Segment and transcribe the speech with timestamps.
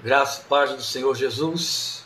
[0.00, 2.04] Graça e paz do Senhor Jesus.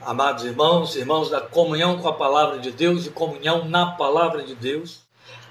[0.00, 4.54] Amados irmãos, irmãos da comunhão com a palavra de Deus e comunhão na palavra de
[4.54, 5.00] Deus.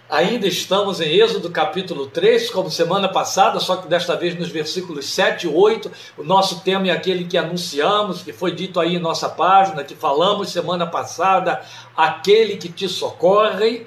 [0.10, 5.06] Ainda estamos em Êxodo capítulo 3, como semana passada, só que desta vez nos versículos
[5.06, 5.92] 7 e 8.
[6.18, 9.94] O nosso tema é aquele que anunciamos, que foi dito aí em nossa página, que
[9.94, 11.62] falamos semana passada,
[11.96, 13.86] aquele que te socorre.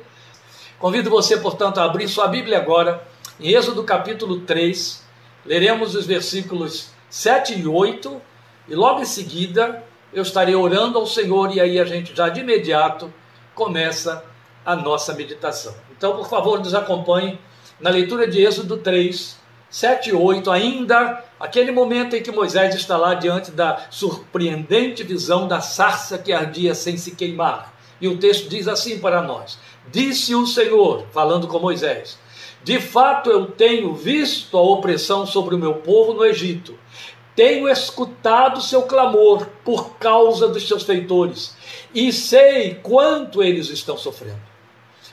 [0.78, 3.04] Convido você, portanto, a abrir sua Bíblia agora,
[3.40, 5.04] em Êxodo capítulo 3,
[5.46, 8.20] Leremos os versículos 7 e 8
[8.68, 12.40] e logo em seguida eu estarei orando ao Senhor e aí a gente já de
[12.40, 13.12] imediato
[13.54, 14.24] começa
[14.64, 15.74] a nossa meditação.
[15.96, 17.38] Então, por favor, nos acompanhe
[17.78, 19.38] na leitura de Êxodo 3,
[19.70, 25.46] 7 e 8, ainda aquele momento em que Moisés está lá diante da surpreendente visão
[25.46, 27.72] da sarça que ardia sem se queimar.
[28.00, 29.58] E o texto diz assim para nós:
[29.92, 32.18] Disse o Senhor, falando com Moisés:
[32.66, 36.76] de fato, eu tenho visto a opressão sobre o meu povo no Egito.
[37.32, 41.56] Tenho escutado seu clamor por causa dos seus feitores
[41.94, 44.42] e sei quanto eles estão sofrendo.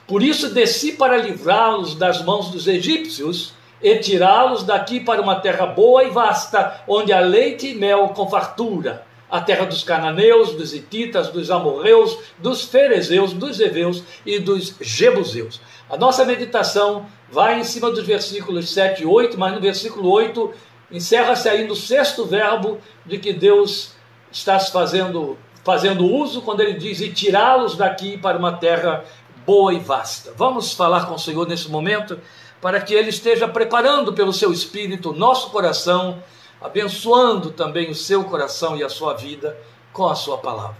[0.08, 5.68] Por isso desci para livrá-los das mãos dos egípcios e tirá-los daqui para uma terra
[5.68, 10.76] boa e vasta, onde há leite e mel com fartura a terra dos cananeus, dos
[10.76, 15.60] hititas, dos amorreus, dos ferezeus, dos heveus e dos jebuseus.
[15.90, 20.54] A nossa meditação vai em cima dos versículos 7 e 8, mas no versículo 8
[20.92, 23.94] encerra-se ainda o sexto verbo de que Deus
[24.32, 29.04] está fazendo, fazendo uso quando ele diz: e tirá-los daqui para uma terra
[29.48, 30.32] boa e vasta.
[30.38, 32.20] Vamos falar com o Senhor nesse momento
[32.62, 36.22] para que Ele esteja preparando pelo seu Espírito nosso coração
[36.64, 39.56] abençoando também o seu coração e a sua vida
[39.92, 40.78] com a sua palavra.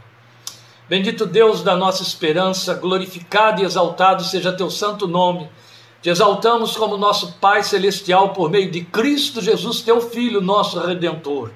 [0.88, 5.50] Bendito Deus da nossa esperança, glorificado e exaltado seja teu santo nome.
[6.02, 11.52] Te exaltamos como nosso Pai celestial por meio de Cristo Jesus, teu Filho, nosso redentor.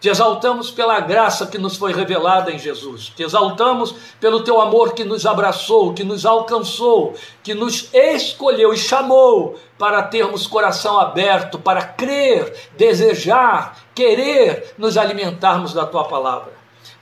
[0.00, 3.12] Te exaltamos pela graça que nos foi revelada em Jesus.
[3.16, 8.76] Te exaltamos pelo teu amor que nos abraçou, que nos alcançou, que nos escolheu e
[8.76, 16.52] chamou para termos coração aberto, para crer, desejar, querer nos alimentarmos da tua palavra.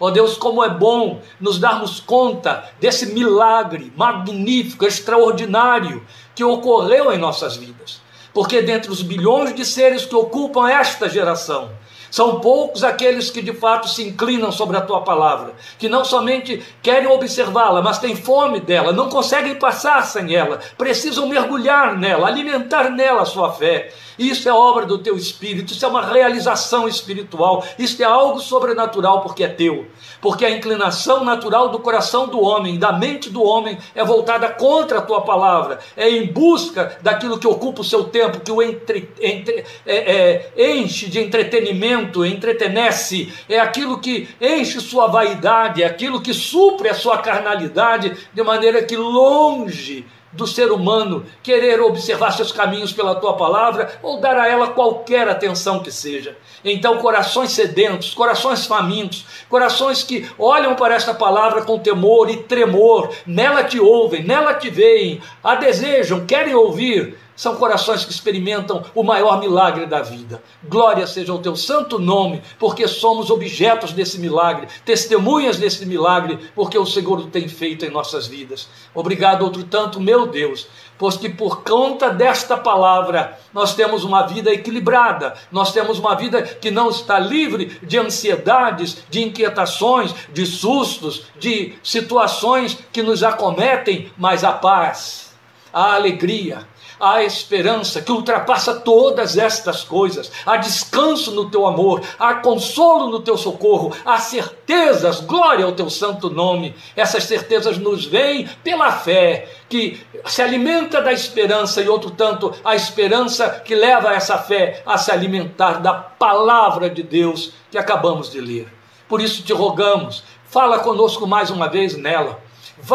[0.01, 6.03] Ó oh Deus, como é bom nos darmos conta desse milagre magnífico, extraordinário
[6.35, 8.01] que ocorreu em nossas vidas.
[8.33, 11.71] Porque dentre os bilhões de seres que ocupam esta geração,
[12.17, 16.65] são poucos aqueles que de fato se inclinam sobre a tua palavra, que não somente
[16.83, 22.89] querem observá-la, mas têm fome dela, não conseguem passar sem ela, precisam mergulhar nela, alimentar
[22.89, 23.93] nela a sua fé.
[24.19, 29.21] Isso é obra do teu espírito, isso é uma realização espiritual, isso é algo sobrenatural
[29.21, 29.87] porque é teu.
[30.23, 35.01] Porque a inclinação natural do coração do homem, da mente do homem, é voltada contra
[35.01, 39.11] a tua palavra, é em busca daquilo que ocupa o seu tempo, que o entre,
[39.21, 46.21] entre, é, é, enche de entretenimento, entretenece, é aquilo que enche sua vaidade, é aquilo
[46.21, 50.05] que supre a sua carnalidade, de maneira que longe
[50.37, 55.29] do ser humano querer observar seus caminhos pela tua palavra ou dar a ela qualquer
[55.29, 56.37] atenção que seja.
[56.65, 63.11] Então, corações sedentos, corações famintos, corações que olham para esta palavra com temor e tremor,
[63.27, 69.03] nela te ouvem, nela te veem, a desejam, querem ouvir, são corações que experimentam o
[69.03, 70.43] maior milagre da vida.
[70.65, 76.79] Glória seja o teu santo nome, porque somos objetos desse milagre, testemunhas desse milagre, porque
[76.79, 78.69] o Senhor o tem feito em nossas vidas.
[78.95, 80.67] Obrigado, outro tanto, meu Deus,
[80.99, 86.43] pois que por conta desta palavra nós temos uma vida equilibrada, nós temos uma vida
[86.43, 94.11] que não está livre de ansiedades, de inquietações, de sustos, de situações que nos acometem,
[94.17, 95.35] mas a paz,
[95.73, 96.67] a alegria,
[96.99, 103.21] há esperança que ultrapassa todas estas coisas, há descanso no teu amor, há consolo no
[103.21, 106.75] teu socorro, há certezas, glória ao teu santo nome.
[106.95, 112.75] Essas certezas nos vêm pela fé, que se alimenta da esperança, e outro tanto, a
[112.75, 118.41] esperança que leva essa fé a se alimentar da palavra de Deus que acabamos de
[118.41, 118.73] ler.
[119.09, 122.46] Por isso te rogamos, fala conosco mais uma vez nela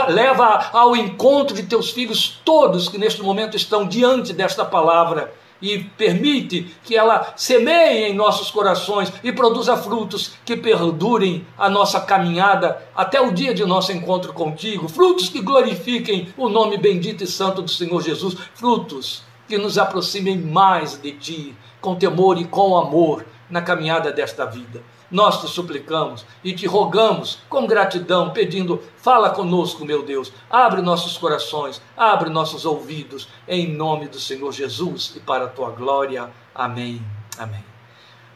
[0.10, 5.80] leva ao encontro de teus filhos todos que neste momento estão diante desta palavra e
[5.80, 12.82] permite que ela semeie em nossos corações e produza frutos que perdurem a nossa caminhada
[12.96, 17.62] até o dia de nosso encontro contigo, frutos que glorifiquem o nome bendito e santo
[17.62, 23.26] do Senhor Jesus, frutos que nos aproximem mais de ti, com temor e com amor
[23.50, 24.82] na caminhada desta vida
[25.12, 31.18] nós te suplicamos e te rogamos com gratidão, pedindo: fala conosco, meu Deus, abre nossos
[31.18, 36.30] corações, abre nossos ouvidos, em nome do Senhor Jesus e para a tua glória.
[36.56, 37.04] Amém.
[37.38, 37.64] Amém.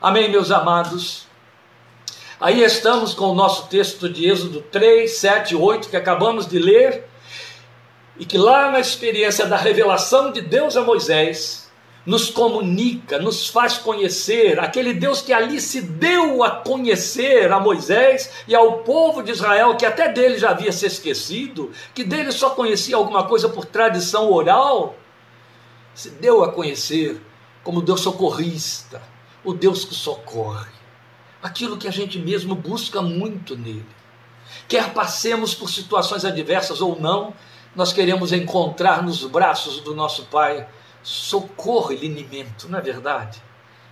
[0.01, 1.25] Amém, meus amados?
[2.39, 7.07] Aí estamos com o nosso texto de Êxodo 3, 7, 8, que acabamos de ler,
[8.17, 11.64] e que lá na experiência da revelação de Deus a Moisés,
[12.05, 18.31] nos comunica, nos faz conhecer, aquele Deus que ali se deu a conhecer a Moisés
[18.47, 22.51] e ao povo de Israel, que até dele já havia se esquecido, que dele só
[22.51, 24.95] conhecia alguma coisa por tradição oral,
[25.95, 27.19] se deu a conhecer
[27.63, 29.01] como Deus socorrista,
[29.43, 30.69] o Deus que socorre,
[31.41, 33.85] aquilo que a gente mesmo busca muito nele.
[34.67, 37.33] Quer passemos por situações adversas ou não,
[37.75, 40.67] nós queremos encontrar nos braços do nosso Pai
[41.05, 43.41] socorro e linimento, não é verdade?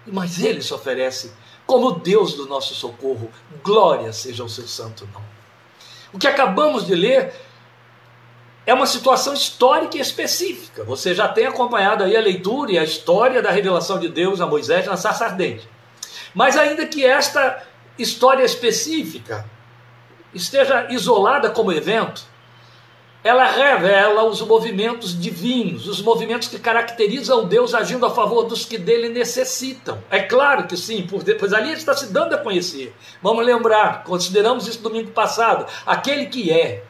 [0.06, 1.32] Mas ele se oferece
[1.66, 3.32] como Deus do nosso socorro.
[3.64, 5.26] Glória seja o seu santo nome.
[6.12, 7.34] O que acabamos de ler
[8.66, 10.84] é uma situação histórica e específica.
[10.84, 14.48] Você já tem acompanhado aí a leitura e a história da revelação de Deus a
[14.48, 15.70] Moisés na sarça ardente.
[16.34, 17.64] Mas ainda que esta
[17.98, 19.46] história específica
[20.34, 22.26] esteja isolada como evento,
[23.24, 28.78] ela revela os movimentos divinos, os movimentos que caracterizam Deus agindo a favor dos que
[28.78, 30.04] dele necessitam.
[30.12, 31.08] É claro que sim,
[31.40, 32.94] pois ali ele está se dando a conhecer.
[33.22, 36.84] Vamos lembrar, consideramos isso domingo passado, aquele que é.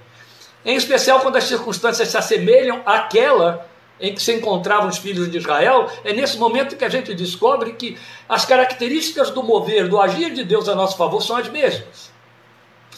[0.65, 3.67] Em especial quando as circunstâncias se assemelham àquela
[3.99, 7.73] em que se encontravam os filhos de Israel, é nesse momento que a gente descobre
[7.73, 7.95] que
[8.27, 12.12] as características do mover, do agir de Deus a nosso favor são as mesmas.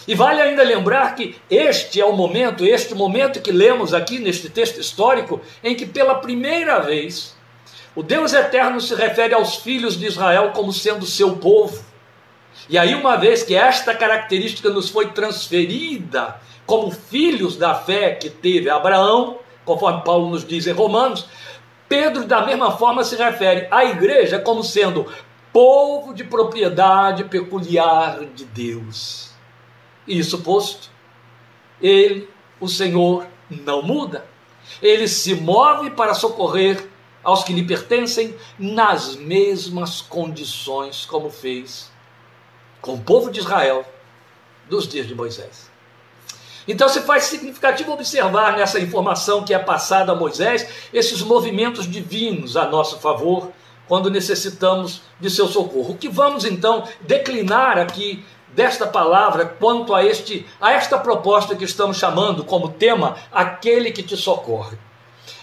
[0.07, 4.49] E vale ainda lembrar que este é o momento, este momento que lemos aqui neste
[4.49, 7.35] texto histórico, em que pela primeira vez
[7.95, 11.83] o Deus eterno se refere aos filhos de Israel como sendo seu povo.
[12.69, 18.29] E aí, uma vez que esta característica nos foi transferida como filhos da fé que
[18.29, 21.27] teve Abraão, conforme Paulo nos diz em Romanos,
[21.87, 25.07] Pedro, da mesma forma, se refere à igreja como sendo
[25.53, 29.24] povo de propriedade peculiar de Deus.
[30.07, 30.89] Isso posto,
[31.81, 32.29] ele,
[32.59, 34.25] o Senhor, não muda.
[34.81, 36.87] Ele se move para socorrer
[37.23, 41.91] aos que lhe pertencem nas mesmas condições como fez
[42.81, 43.83] com o povo de Israel
[44.69, 45.71] dos dias de Moisés.
[46.67, 52.55] Então se faz significativo observar nessa informação que é passada a Moisés esses movimentos divinos
[52.55, 53.51] a nosso favor
[53.87, 55.93] quando necessitamos de seu socorro.
[55.93, 58.23] O que vamos então declinar aqui
[58.55, 64.01] desta palavra quanto a este a esta proposta que estamos chamando como tema aquele que
[64.01, 64.77] te socorre.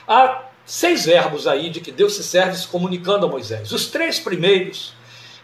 [0.08, 3.70] Há seis verbos aí de que Deus se serve se comunicando a Moisés.
[3.70, 4.94] Os três primeiros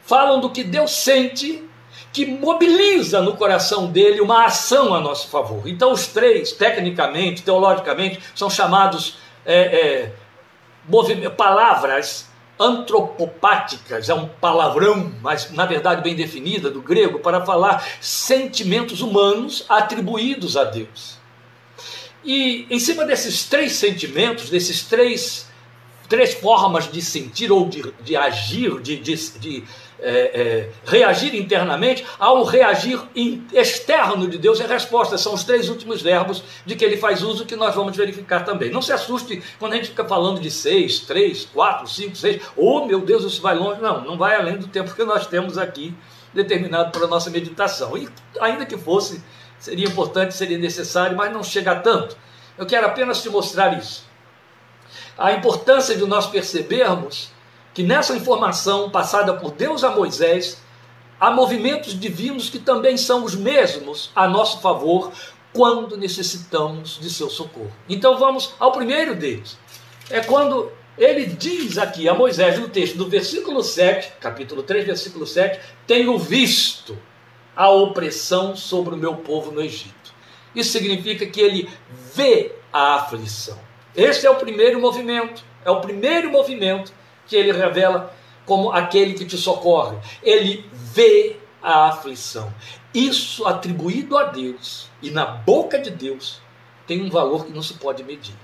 [0.02, 1.68] falam do que Deus sente
[2.12, 5.68] que mobiliza no coração dele uma ação a nosso favor.
[5.68, 10.12] Então, os três, tecnicamente, teologicamente, são chamados é,
[10.88, 12.27] é, palavras
[12.58, 19.64] antropopáticas, é um palavrão, mas na verdade bem definida do grego, para falar sentimentos humanos
[19.68, 21.18] atribuídos a Deus.
[22.24, 25.48] E em cima desses três sentimentos, desses três,
[26.08, 29.64] três formas de sentir ou de, de agir, de, de, de
[30.00, 33.00] é, é, reagir internamente ao reagir
[33.52, 35.18] externo de Deus em resposta.
[35.18, 38.70] São os três últimos verbos de que ele faz uso que nós vamos verificar também.
[38.70, 42.42] Não se assuste quando a gente fica falando de seis, três, quatro, cinco, seis.
[42.56, 43.80] Oh, meu Deus, isso vai longe.
[43.80, 45.94] Não, não vai além do tempo que nós temos aqui
[46.32, 47.96] determinado para a nossa meditação.
[47.96, 48.08] E
[48.40, 49.22] ainda que fosse,
[49.58, 52.16] seria importante, seria necessário, mas não chega tanto.
[52.56, 54.06] Eu quero apenas te mostrar isso.
[55.16, 57.30] A importância de nós percebermos
[57.74, 60.60] que nessa informação passada por Deus a Moisés,
[61.20, 65.12] há movimentos divinos que também são os mesmos a nosso favor
[65.52, 67.72] quando necessitamos de seu socorro.
[67.88, 69.56] Então vamos ao primeiro deles.
[70.10, 75.26] É quando ele diz aqui a Moisés no texto do versículo 7, capítulo 3, versículo
[75.26, 76.98] 7, tenho visto
[77.54, 80.14] a opressão sobre o meu povo no Egito.
[80.54, 81.68] Isso significa que ele
[82.14, 83.58] vê a aflição.
[83.96, 86.92] Esse é o primeiro movimento, é o primeiro movimento
[87.28, 88.12] que ele revela
[88.44, 89.98] como aquele que te socorre.
[90.22, 92.52] Ele vê a aflição.
[92.94, 96.40] Isso atribuído a Deus e na boca de Deus
[96.86, 98.34] tem um valor que não se pode medir.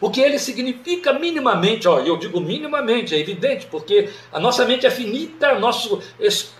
[0.00, 4.84] O que ele significa minimamente, ó, eu digo minimamente, é evidente, porque a nossa mente
[4.84, 6.02] é finita, nosso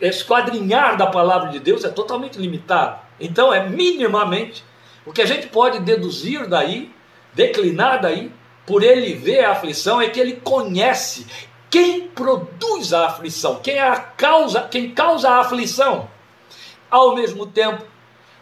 [0.01, 3.01] esquadrinhar da palavra de Deus é totalmente limitado.
[3.19, 4.63] Então é minimamente
[5.05, 6.93] o que a gente pode deduzir daí,
[7.35, 8.31] declinar daí,
[8.67, 11.27] por ele ver a aflição é que ele conhece
[11.71, 16.09] quem produz a aflição, quem é a causa, quem causa a aflição,
[16.91, 17.85] ao mesmo tempo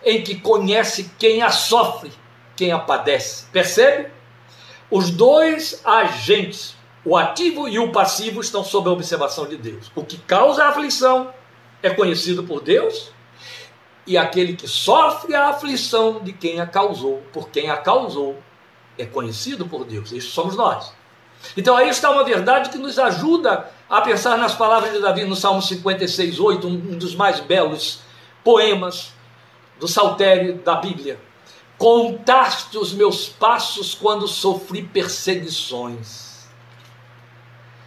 [0.05, 2.11] em que conhece quem a sofre,
[2.57, 3.47] quem a padece.
[3.53, 4.11] Percebe?
[4.91, 9.91] Os dois agentes O ativo e o passivo estão sob a observação de Deus.
[9.95, 11.33] O que causa a aflição
[11.83, 13.11] é conhecido por Deus,
[14.07, 18.37] e aquele que sofre a aflição de quem a causou, por quem a causou,
[18.99, 20.13] é conhecido por Deus.
[20.13, 20.93] Isso somos nós.
[21.57, 25.35] Então aí está uma verdade que nos ajuda a pensar nas palavras de Davi no
[25.35, 28.01] Salmo 56, 8, um dos mais belos
[28.45, 29.13] poemas
[29.79, 31.19] do saltério da Bíblia.
[31.79, 36.31] Contaste os meus passos quando sofri perseguições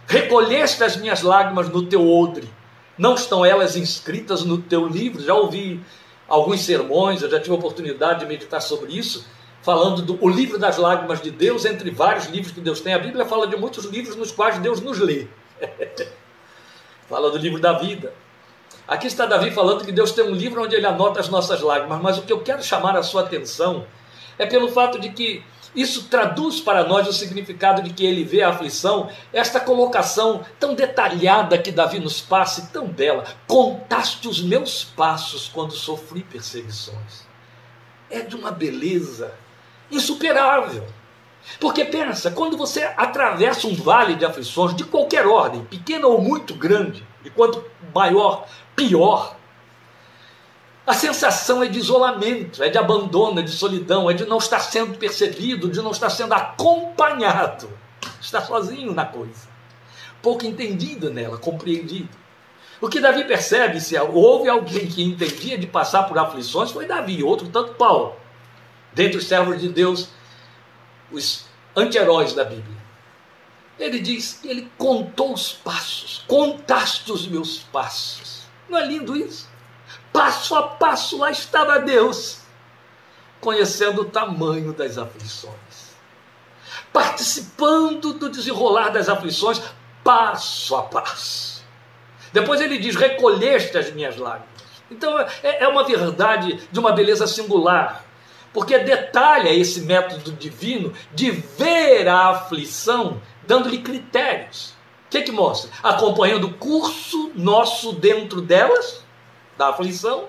[0.06, 2.48] Recolheste as minhas lágrimas no teu odre,
[2.96, 5.22] não estão elas inscritas no teu livro?
[5.22, 5.80] Já ouvi
[6.28, 9.26] alguns sermões, eu já tive a oportunidade de meditar sobre isso,
[9.64, 12.92] falando do o livro das lágrimas de Deus, entre vários livros que Deus tem.
[12.92, 15.26] A Bíblia fala de muitos livros nos quais Deus nos lê.
[17.08, 18.12] fala do livro da vida.
[18.86, 21.98] Aqui está Davi falando que Deus tem um livro onde ele anota as nossas lágrimas,
[22.02, 23.86] mas o que eu quero chamar a sua atenção
[24.38, 25.42] é pelo fato de que
[25.74, 30.74] isso traduz para nós o significado de que ele vê a aflição, esta colocação tão
[30.74, 33.24] detalhada que Davi nos passa e tão bela.
[33.46, 37.26] Contaste os meus passos quando sofri perseguições.
[38.10, 39.32] É de uma beleza
[39.94, 40.86] insuperável.
[41.60, 46.54] Porque pensa, quando você atravessa um vale de aflições de qualquer ordem, pequena ou muito
[46.54, 49.36] grande, e quanto maior, pior,
[50.86, 54.60] a sensação é de isolamento, é de abandono, é de solidão, é de não estar
[54.60, 57.70] sendo percebido, de não estar sendo acompanhado.
[58.20, 59.48] Está sozinho na coisa.
[60.20, 62.10] Pouco entendido nela, compreendido.
[62.80, 67.22] O que Davi percebe, se houve alguém que entendia de passar por aflições, foi Davi,
[67.22, 68.14] outro tanto Paulo.
[68.94, 70.08] Dentre os servos de Deus,
[71.10, 71.46] os
[71.76, 72.84] anti-heróis da Bíblia.
[73.78, 78.44] Ele diz, ele contou os passos, contaste os meus passos.
[78.68, 79.48] Não é lindo isso?
[80.14, 82.38] passo a passo lá estava Deus,
[83.40, 85.96] conhecendo o tamanho das aflições,
[86.92, 89.60] participando do desenrolar das aflições
[90.04, 91.64] passo a passo.
[92.32, 94.54] Depois ele diz: recolheste as minhas lágrimas.
[94.88, 98.03] Então é, é uma verdade de uma beleza singular,
[98.54, 104.72] porque detalha esse método divino de ver a aflição, dando-lhe critérios.
[105.06, 105.70] O que, que mostra?
[105.82, 109.04] Acompanhando o curso nosso dentro delas
[109.58, 110.28] da aflição,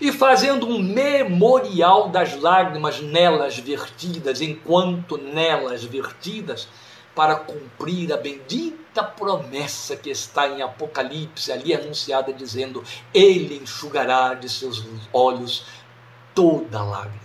[0.00, 6.68] e fazendo um memorial das lágrimas nelas vertidas, enquanto nelas vertidas,
[7.14, 12.82] para cumprir a bendita promessa que está em Apocalipse, ali anunciada, dizendo:
[13.12, 15.64] Ele enxugará de seus olhos
[16.34, 17.23] toda lágrima.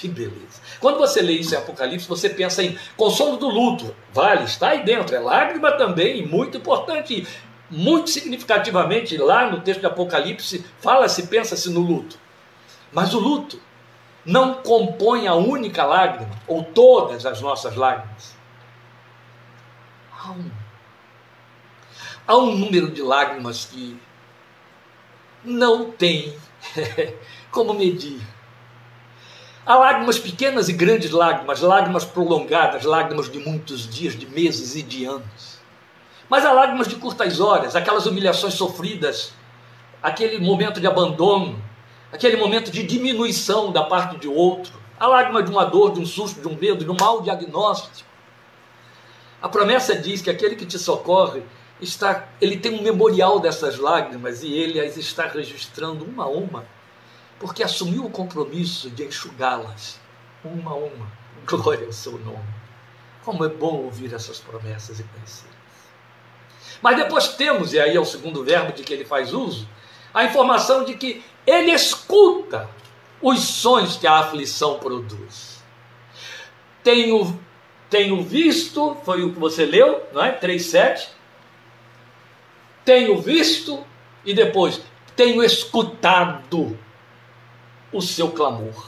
[0.00, 0.60] Que beleza.
[0.80, 3.94] Quando você lê isso em Apocalipse, você pensa em consolo do luto.
[4.12, 5.14] Vale, está aí dentro.
[5.14, 7.26] É lágrima também, muito importante
[7.70, 12.18] muito significativamente lá no texto de Apocalipse, fala-se, pensa-se no luto.
[12.92, 13.60] Mas o luto
[14.24, 18.36] não compõe a única lágrima, ou todas as nossas lágrimas.
[20.12, 20.50] Há um,
[22.26, 24.00] há um número de lágrimas que
[25.44, 26.36] não tem
[27.50, 28.20] como medir.
[29.66, 34.82] Há lágrimas pequenas e grandes lágrimas, lágrimas prolongadas, lágrimas de muitos dias, de meses e
[34.82, 35.58] de anos.
[36.28, 39.32] Mas há lágrimas de curtas horas, aquelas humilhações sofridas,
[40.00, 41.60] aquele momento de abandono,
[42.12, 46.06] aquele momento de diminuição da parte de outro, a lágrima de uma dor, de um
[46.06, 48.08] susto, de um medo, de um mau diagnóstico.
[49.42, 51.42] A promessa diz que aquele que te socorre
[51.80, 56.64] está, ele tem um memorial dessas lágrimas e ele as está registrando uma a uma,
[57.38, 60.00] porque assumiu o compromisso de enxugá-las
[60.44, 61.12] uma a uma.
[61.46, 62.54] Glória ao seu nome.
[63.24, 65.48] Como é bom ouvir essas promessas e conhecer.
[66.80, 69.68] Mas depois temos, e aí é o segundo verbo de que ele faz uso,
[70.12, 72.68] a informação de que ele escuta
[73.20, 75.62] os sons que a aflição produz.
[76.82, 77.38] Tenho,
[77.90, 80.38] tenho visto, foi o que você leu, não é?
[80.38, 81.08] 3,7.
[82.84, 83.84] Tenho visto
[84.24, 84.80] e depois
[85.16, 86.78] tenho escutado
[87.96, 88.86] o seu clamor.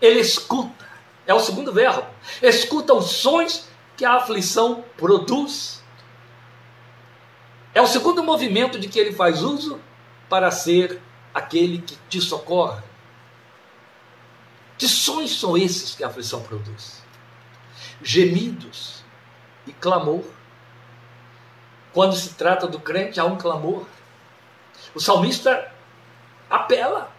[0.00, 0.86] Ele escuta,
[1.26, 2.06] é o segundo verbo.
[2.42, 5.82] Escuta os sons que a aflição produz.
[7.74, 9.80] É o segundo movimento de que ele faz uso
[10.28, 11.00] para ser
[11.34, 12.82] aquele que te socorre.
[14.78, 17.02] Que sons são esses que a aflição produz?
[18.02, 19.02] Gemidos
[19.66, 20.24] e clamor.
[21.92, 23.86] Quando se trata do crente, há um clamor.
[24.94, 25.72] O salmista
[26.50, 27.15] apela.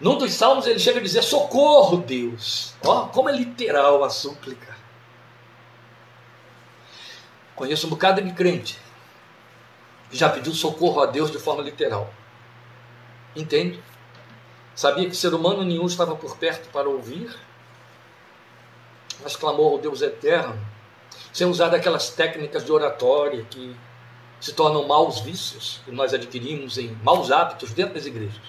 [0.00, 2.74] Num dos salmos ele chega a dizer: Socorro, Deus.
[2.84, 4.76] Ó, como é literal a súplica.
[7.54, 8.80] Conheço um bocado de crente
[10.12, 12.12] já pediu socorro a Deus de forma literal.
[13.34, 13.82] Entende?
[14.74, 17.34] Sabia que ser humano nenhum estava por perto para ouvir,
[19.22, 20.58] mas clamou ao Deus eterno
[21.32, 23.74] sem usar daquelas técnicas de oratória que
[24.40, 28.42] se tornam maus vícios que nós adquirimos em maus hábitos dentro das igrejas.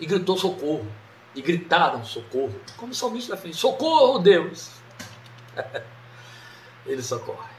[0.00, 0.86] E gritou socorro.
[1.34, 2.54] E gritaram socorro.
[2.76, 4.70] Como o salmista fez: Socorro, Deus!
[6.86, 7.50] Ele socorre.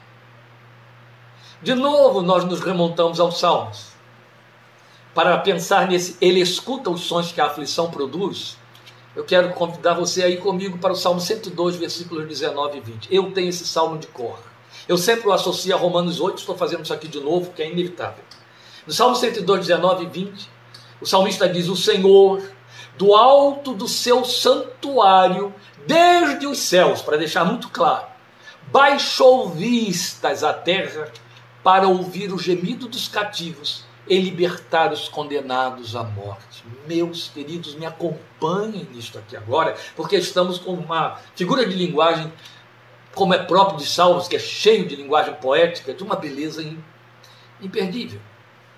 [1.61, 3.91] De novo, nós nos remontamos aos Salmos
[5.13, 6.17] para pensar nesse.
[6.19, 8.57] Ele escuta os sons que a aflição produz.
[9.15, 13.13] Eu quero convidar você aí comigo para o Salmo 102, versículos 19 e 20.
[13.13, 14.39] Eu tenho esse salmo de cor.
[14.87, 17.69] Eu sempre o associo a Romanos 8, estou fazendo isso aqui de novo, que é
[17.69, 18.23] inevitável.
[18.87, 20.49] No Salmo 102, 19 e 20,
[21.01, 22.41] o salmista diz: O Senhor,
[22.97, 25.53] do alto do seu santuário,
[25.87, 28.05] desde os céus, para deixar muito claro,
[28.71, 31.11] baixou vistas à terra
[31.63, 36.63] para ouvir o gemido dos cativos e libertar os condenados à morte.
[36.87, 42.31] Meus queridos, me acompanhem nisto aqui agora, porque estamos com uma figura de linguagem,
[43.13, 46.63] como é próprio de Salmos, que é cheio de linguagem poética, de uma beleza
[47.61, 48.19] imperdível.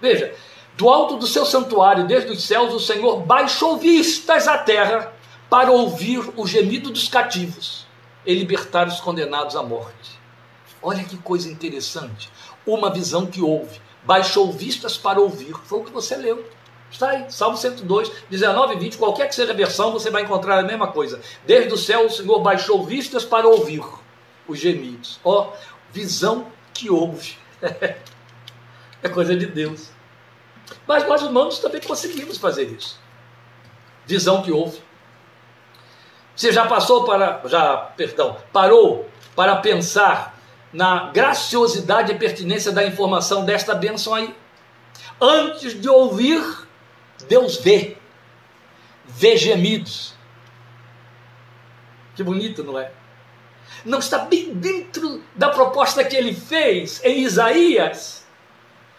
[0.01, 0.33] Veja,
[0.75, 5.13] do alto do seu santuário, desde os céus, o Senhor baixou vistas à terra
[5.49, 7.85] para ouvir o gemido dos cativos
[8.25, 10.19] e libertar os condenados à morte.
[10.81, 12.29] Olha que coisa interessante
[12.65, 15.53] uma visão que houve, baixou vistas para ouvir.
[15.65, 16.45] Foi o que você leu.
[16.89, 20.59] Está aí, Salmo 102, 19 e 20, qualquer que seja a versão, você vai encontrar
[20.59, 21.19] a mesma coisa.
[21.45, 23.83] Desde o céu o Senhor baixou vistas para ouvir
[24.47, 25.19] os gemidos.
[25.23, 25.53] Ó, oh,
[25.91, 27.35] visão que houve.
[29.01, 29.89] é coisa de Deus.
[30.87, 32.99] Mas nós humanos também conseguimos fazer isso.
[34.05, 34.81] Visão que houve.
[36.35, 40.37] Você já passou para, já, perdão, parou para pensar
[40.71, 44.35] na graciosidade e pertinência da informação desta bênção aí.
[45.21, 46.43] Antes de ouvir,
[47.27, 47.97] Deus vê.
[49.05, 50.15] Vê gemidos.
[52.15, 52.91] Que bonito, não é?
[53.85, 58.22] Não está bem dentro da proposta que ele fez em Isaías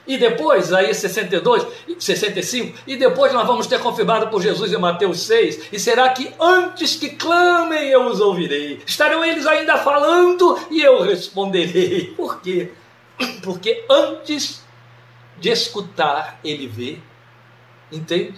[0.06, 1.66] e depois, aí 62,
[1.99, 5.69] 65, e depois nós vamos ter confirmado por Jesus em Mateus 6.
[5.73, 8.82] E será que antes que clamem eu os ouvirei?
[8.86, 12.12] Estarão eles ainda falando e eu responderei.
[12.17, 12.73] Por quê?
[13.43, 14.62] Porque antes
[15.38, 16.99] de escutar, ele vê.
[17.90, 18.34] Entende?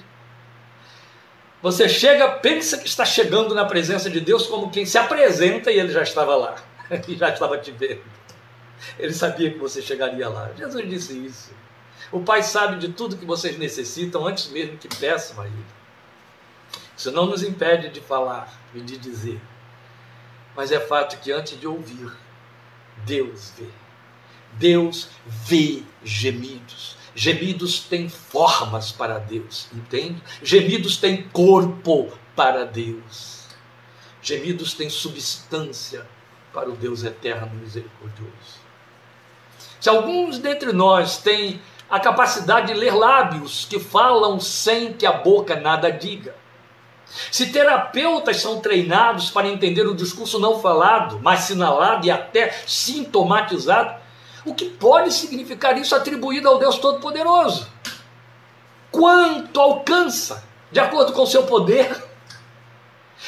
[1.63, 5.79] Você chega, pensa que está chegando na presença de Deus como quem se apresenta e
[5.79, 6.55] ele já estava lá.
[7.09, 8.03] e já estava te vendo.
[8.99, 10.51] Ele sabia que você chegaria lá.
[10.57, 11.51] Jesus disse isso.
[12.13, 15.67] O Pai sabe de tudo que vocês necessitam antes mesmo que peçam a Ele.
[16.97, 19.41] Isso não nos impede de falar e de dizer.
[20.55, 22.11] Mas é fato que antes de ouvir,
[23.05, 23.69] Deus vê.
[24.53, 26.97] Deus vê gemidos.
[27.15, 30.23] Gemidos têm formas para Deus, entende?
[30.43, 33.47] Gemidos têm corpo para Deus.
[34.23, 36.07] Gemidos têm substância
[36.53, 38.66] para o Deus eterno e misericordioso.
[39.87, 45.13] Se alguns dentre nós têm a capacidade de ler lábios que falam sem que a
[45.13, 46.35] boca nada diga.
[47.31, 53.95] Se terapeutas são treinados para entender o discurso não falado, mas sinalado e até sintomatizado,
[54.45, 57.71] o que pode significar isso atribuído ao Deus Todo-Poderoso?
[58.91, 61.97] Quanto alcança, de acordo com o seu poder?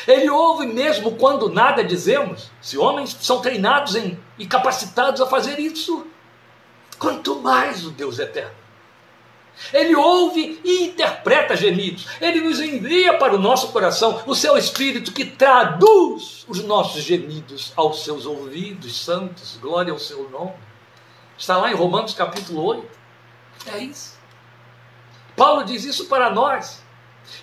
[0.08, 2.50] Ele ouve mesmo quando nada dizemos.
[2.60, 6.04] Se homens são treinados em, e capacitados a fazer isso,
[6.98, 8.56] quanto mais o Deus eterno.
[9.72, 12.06] Ele ouve e interpreta gemidos.
[12.20, 17.72] Ele nos envia para o nosso coração o seu Espírito que traduz os nossos gemidos
[17.76, 19.58] aos seus ouvidos santos.
[19.60, 20.54] Glória ao seu nome.
[21.36, 22.86] Está lá em Romanos capítulo 8.
[23.74, 24.16] É isso.
[25.36, 26.82] Paulo diz isso para nós.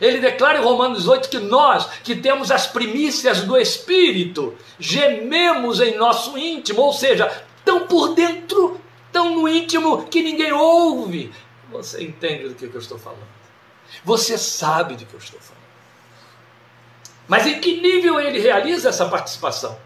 [0.02, 5.96] Ele declara em Romanos 8 que nós, que temos as primícias do Espírito, gememos em
[5.96, 8.82] nosso íntimo, ou seja, tão por dentro,
[9.16, 11.32] tão no íntimo que ninguém ouve,
[11.72, 13.24] você entende do que eu estou falando.
[14.04, 15.64] Você sabe do que eu estou falando.
[17.26, 19.80] Mas em que nível ele realiza essa participação?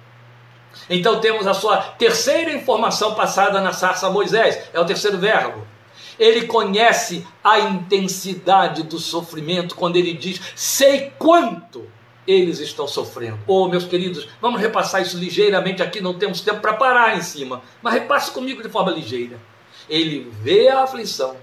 [0.90, 5.64] Então temos a sua terceira informação passada na sarça a Moisés, é o terceiro verbo.
[6.18, 11.88] Ele conhece a intensidade do sofrimento quando ele diz: Sei quanto
[12.30, 13.40] eles estão sofrendo.
[13.48, 17.64] Oh, meus queridos, vamos repassar isso ligeiramente aqui, não temos tempo para parar em cima,
[17.82, 19.40] mas repasse comigo de forma ligeira.
[19.90, 21.36] Ele vê a aflição,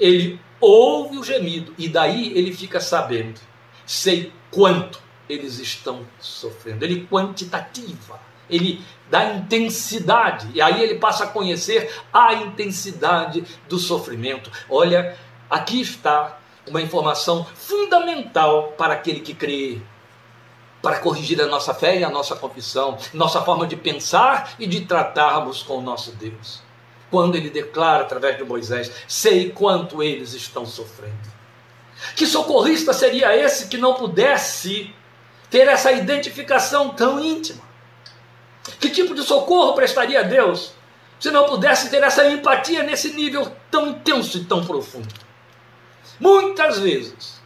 [0.00, 3.40] ele ouve o gemido e daí ele fica sabendo,
[3.86, 6.84] sei quanto eles estão sofrendo.
[6.84, 8.20] Ele quantitativa,
[8.50, 14.50] ele dá intensidade e aí ele passa a conhecer a intensidade do sofrimento.
[14.68, 15.16] Olha,
[15.48, 19.80] aqui está uma informação fundamental para aquele que crê.
[20.82, 24.82] Para corrigir a nossa fé e a nossa confissão, nossa forma de pensar e de
[24.82, 26.62] tratarmos com o nosso Deus.
[27.10, 31.40] Quando ele declara através de Moisés: Sei quanto eles estão sofrendo.
[32.16, 34.94] Que socorrista seria esse que não pudesse
[35.50, 37.60] ter essa identificação tão íntima?
[38.78, 40.72] Que tipo de socorro prestaria a Deus
[41.18, 45.12] se não pudesse ter essa empatia nesse nível tão intenso e tão profundo?
[46.18, 47.39] Muitas vezes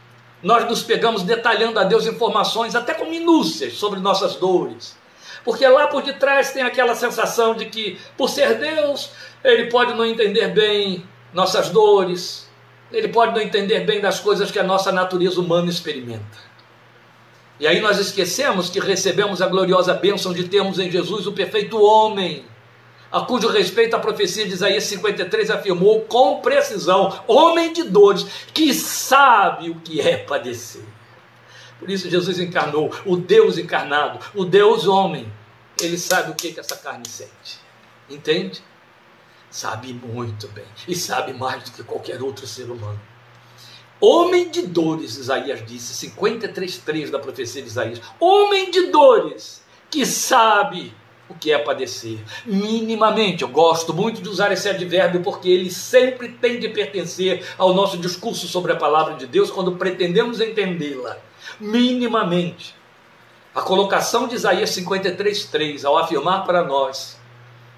[0.45, 4.95] nós nos pegamos detalhando a Deus informações, até com minúcias, sobre nossas dores.
[5.43, 9.09] Porque lá por detrás tem aquela sensação de que, por ser Deus,
[9.43, 11.03] Ele pode não entender bem
[11.33, 12.47] nossas dores,
[12.91, 16.37] Ele pode não entender bem das coisas que a nossa natureza humana experimenta.
[17.59, 21.81] E aí nós esquecemos que recebemos a gloriosa bênção de termos em Jesus o perfeito
[21.81, 22.45] homem
[23.15, 28.73] a cujo respeito a profecia de Isaías 53 afirmou com precisão: homem de dores, que
[28.73, 30.83] sabe o que é padecer.
[31.79, 35.31] Por isso Jesus encarnou, o Deus encarnado, o Deus homem,
[35.81, 37.57] ele sabe o que, que essa carne sente.
[38.09, 38.61] Entende?
[39.49, 42.99] Sabe muito bem, e sabe mais do que qualquer outro ser humano.
[44.01, 48.01] Homem de dores, Isaías disse, 53,3 da profecia de Isaías.
[48.19, 50.93] Homem de dores, que sabe
[51.29, 52.19] o que é padecer.
[52.45, 57.73] Minimamente, eu gosto muito de usar esse advérbio porque ele sempre tem de pertencer ao
[57.73, 61.17] nosso discurso sobre a palavra de Deus quando pretendemos entendê-la.
[61.59, 62.75] Minimamente.
[63.53, 67.17] A colocação de Isaías 53:3 ao afirmar para nós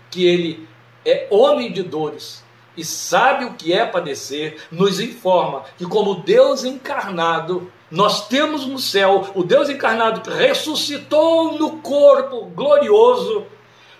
[0.09, 0.67] que ele
[1.05, 2.43] é homem de dores
[2.75, 8.77] e sabe o que é padecer, nos informa que como Deus encarnado, nós temos no
[8.77, 13.45] céu o Deus encarnado que ressuscitou no corpo glorioso,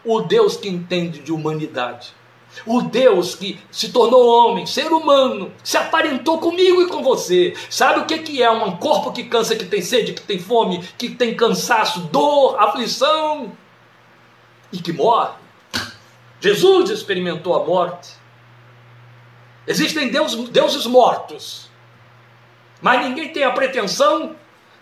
[0.03, 2.13] o Deus que entende de humanidade.
[2.65, 7.53] O Deus que se tornou homem, ser humano, se aparentou comigo e com você.
[7.69, 11.09] Sabe o que é um corpo que cansa, que tem sede, que tem fome, que
[11.09, 13.51] tem cansaço, dor, aflição
[14.71, 15.33] e que morre?
[16.41, 18.13] Jesus experimentou a morte.
[19.65, 21.66] Existem deus, deuses mortos
[22.81, 24.35] mas ninguém tem a pretensão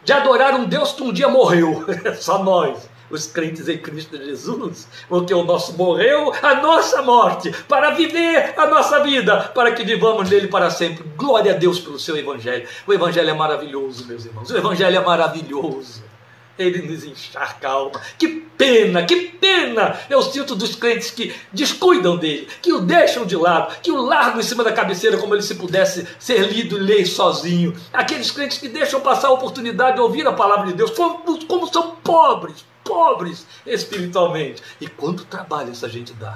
[0.03, 1.85] de adorar um Deus que um dia morreu.
[2.19, 7.91] Só nós, os crentes em Cristo Jesus, porque o nosso morreu a nossa morte, para
[7.91, 11.03] viver a nossa vida, para que vivamos nele para sempre.
[11.15, 12.67] Glória a Deus pelo seu Evangelho.
[12.85, 14.49] O Evangelho é maravilhoso, meus irmãos.
[14.49, 16.14] O Evangelho é maravilhoso
[16.57, 18.01] ele nos encharca a alma.
[18.17, 23.35] Que pena, que pena eu sinto dos crentes que descuidam dele, que o deixam de
[23.35, 26.81] lado, que o largam em cima da cabeceira como ele se pudesse ser lido e
[26.81, 27.75] ler sozinho.
[27.91, 31.71] Aqueles crentes que deixam passar a oportunidade de ouvir a palavra de Deus, como, como
[31.71, 34.61] são pobres, pobres espiritualmente.
[34.79, 36.35] E quanto trabalho essa gente dá.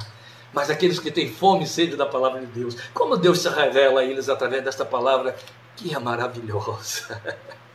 [0.52, 4.02] Mas aqueles que têm fome e sede da palavra de Deus, como Deus se revela
[4.02, 5.36] a eles através desta palavra,
[5.76, 7.22] que é maravilhosa.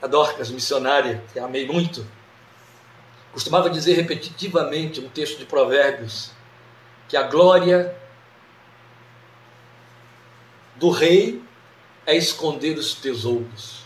[0.00, 2.06] a Dorcas, missionária, que amei muito,
[3.32, 6.30] costumava dizer repetitivamente no texto de Provérbios
[7.08, 7.94] que a glória
[10.76, 11.42] do rei
[12.06, 13.84] é esconder os tesouros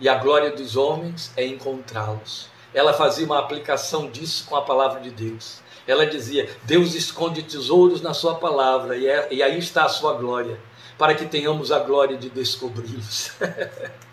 [0.00, 2.48] e a glória dos homens é encontrá-los.
[2.72, 5.60] Ela fazia uma aplicação disso com a palavra de Deus.
[5.86, 10.12] Ela dizia: Deus esconde tesouros na Sua palavra e, é, e aí está a Sua
[10.14, 10.60] glória,
[10.98, 13.32] para que tenhamos a glória de descobri-los.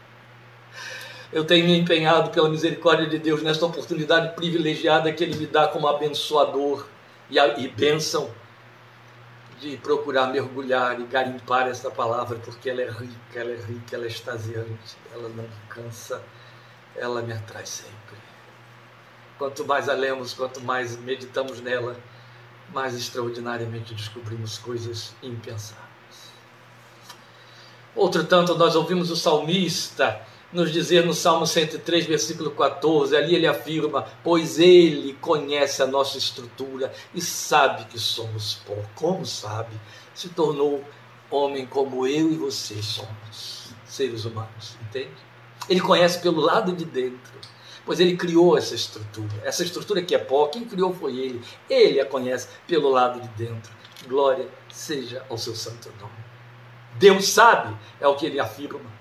[1.32, 5.68] eu tenho me empenhado pela misericórdia de Deus nesta oportunidade privilegiada que Ele me dá
[5.68, 6.86] como abençoador
[7.30, 8.30] e, a, e bênção
[9.60, 14.06] de procurar mergulhar e garimpar essa palavra, porque ela é rica, ela é rica, ela
[14.06, 16.22] é extasiante, ela não cansa,
[16.96, 17.96] ela me atrai sempre.
[19.38, 21.96] Quanto mais a lemos, quanto mais meditamos nela,
[22.74, 25.86] mais extraordinariamente descobrimos coisas impensáveis.
[27.96, 30.22] Outro tanto, nós ouvimos o salmista
[30.56, 36.18] nos dizer no Salmo 103, versículo 14, ali ele afirma: Pois ele conhece a nossa
[36.18, 38.76] estrutura e sabe que somos pó.
[38.96, 39.76] Como sabe?
[40.13, 40.84] Se tornou
[41.30, 45.12] homem como eu e você somos, seres humanos, entende?
[45.68, 47.34] Ele conhece pelo lado de dentro,
[47.86, 49.41] pois ele criou essa estrutura.
[49.44, 51.41] Essa estrutura que é pó, quem criou foi ele.
[51.70, 53.74] Ele a conhece pelo lado de dentro.
[54.08, 56.13] Glória seja ao seu santo nome.
[56.98, 58.95] Deus sabe, é o que ele afirma.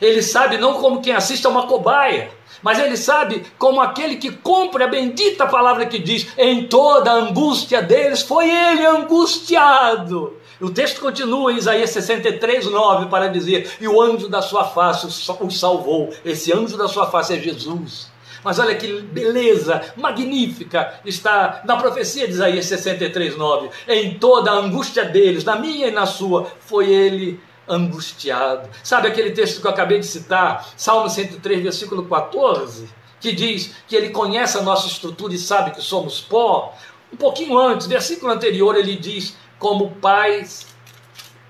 [0.00, 2.30] Ele sabe não como quem assiste a uma cobaia,
[2.62, 7.14] mas ele sabe como aquele que cumpre a bendita palavra que diz: em toda a
[7.14, 10.36] angústia deles foi ele angustiado.
[10.60, 15.06] O texto continua em Isaías 63, 9 para dizer: E o anjo da sua face
[15.40, 16.10] o salvou.
[16.24, 18.10] Esse anjo da sua face é Jesus.
[18.42, 23.70] Mas olha que beleza magnífica está na profecia de Isaías 63, 9.
[23.88, 28.68] Em toda a angústia deles, na minha e na sua, foi ele angustiado.
[28.82, 32.88] Sabe aquele texto que eu acabei de citar, Salmo 103, versículo 14,
[33.20, 36.74] que diz que ele conhece a nossa estrutura e sabe que somos pó?
[37.12, 40.46] Um pouquinho antes, versículo anterior, ele diz: como pai,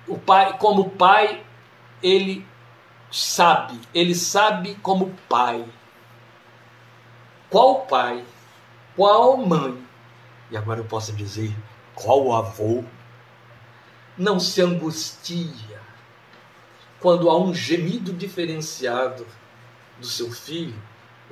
[0.06, 1.44] o pai, como pai,
[2.02, 2.46] ele
[3.10, 5.64] sabe, ele sabe como pai.
[7.50, 8.24] Qual pai?
[8.94, 9.82] Qual mãe?
[10.50, 11.54] E agora eu posso dizer,
[11.94, 12.84] qual avô?
[14.16, 15.85] Não se angustia
[17.00, 19.26] quando há um gemido diferenciado
[19.98, 20.80] do seu filho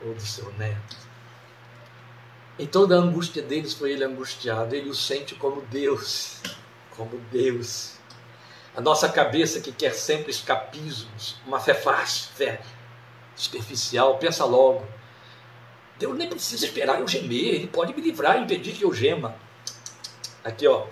[0.05, 0.96] ou do seu neto.
[2.59, 6.40] Em toda a angústia deles foi ele angustiado, ele o sente como Deus,
[6.90, 7.94] como Deus.
[8.77, 12.61] A nossa cabeça que quer sempre escapismos, uma fé fácil, fé
[13.35, 14.87] superficial, pensa logo.
[15.98, 19.35] Deus nem precisa esperar eu gemer, ele pode me livrar, impedir que eu gema.
[20.44, 20.87] Aqui, ó,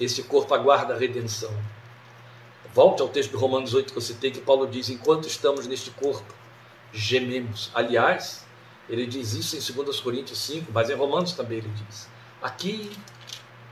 [0.00, 1.52] esse corpo aguarda a redenção.
[2.74, 5.90] Volte ao texto de Romanos 8 que eu citei, que Paulo diz: enquanto estamos neste
[5.92, 6.34] corpo,
[6.92, 7.70] gememos.
[7.74, 8.44] Aliás,
[8.88, 12.08] ele diz isso em 2 Coríntios 5, mas em Romanos também ele diz:
[12.42, 12.90] aqui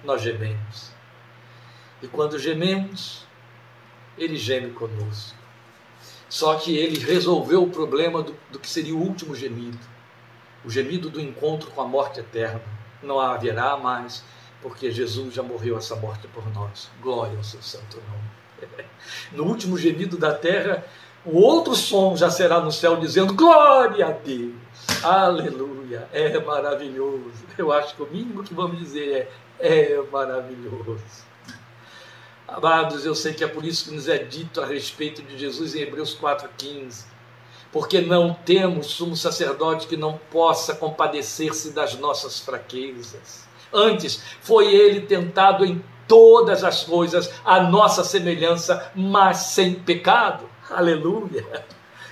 [0.04, 0.92] nós gememos.
[2.00, 3.26] E quando gememos,
[4.16, 5.36] ele geme conosco.
[6.28, 9.92] Só que ele resolveu o problema do, do que seria o último gemido
[10.64, 12.62] o gemido do encontro com a morte eterna.
[13.02, 14.24] Não haverá mais,
[14.60, 16.90] porque Jesus já morreu essa morte por nós.
[17.00, 18.41] Glória ao seu santo nome.
[19.32, 20.84] No último gemido da terra,
[21.24, 24.54] o outro som já será no céu dizendo: Glória a Deus,
[25.02, 27.44] aleluia, é maravilhoso.
[27.56, 29.28] Eu acho que o mínimo que vamos dizer
[29.60, 31.32] é: é maravilhoso.
[32.48, 35.74] Amados, eu sei que é por isso que nos é dito a respeito de Jesus
[35.74, 37.04] em Hebreus 4,15.
[37.70, 43.48] Porque não temos sumo sacerdote que não possa compadecer-se das nossas fraquezas.
[43.72, 50.46] Antes, foi ele tentado em todas as coisas, a nossa semelhança, mas sem pecado.
[50.68, 51.64] Aleluia!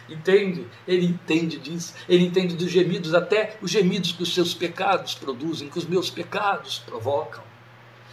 [0.09, 0.67] Entende?
[0.89, 1.93] Ele entende disso.
[2.09, 6.09] Ele entende dos gemidos, até os gemidos que os seus pecados produzem, que os meus
[6.09, 7.43] pecados provocam.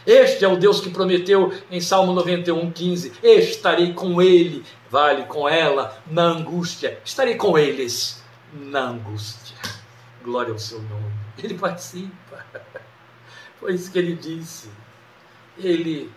[0.06, 5.48] Este é o Deus que prometeu em Salmo 91, 15: Estarei com ele, vale com
[5.48, 7.00] ela, na angústia.
[7.06, 8.22] Estarei com eles
[8.52, 9.56] na angústia.
[10.22, 11.14] Glória ao seu nome.
[11.42, 12.46] Ele participa.
[13.58, 14.70] Foi isso que ele disse.
[15.60, 16.12] Ele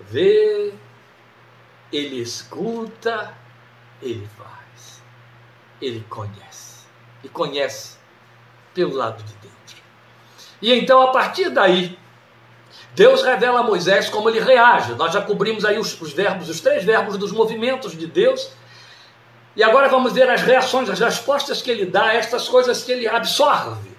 [0.00, 0.72] vê,
[1.92, 3.34] ele escuta,
[4.00, 5.02] ele faz.
[5.80, 6.86] Ele conhece.
[7.22, 7.96] E conhece
[8.74, 9.76] pelo lado de dentro.
[10.60, 11.98] E então, a partir daí,
[12.94, 14.94] Deus revela a Moisés como ele reage.
[14.94, 18.50] Nós já cobrimos aí os, os verbos, os três verbos dos movimentos de Deus.
[19.56, 22.92] E agora vamos ver as reações, as respostas que ele dá a estas coisas que
[22.92, 23.93] ele absorve